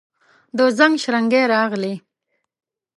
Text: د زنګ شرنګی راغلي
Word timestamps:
د 0.57 0.59
زنګ 0.77 0.93
شرنګی 1.03 1.43
راغلي 1.53 1.93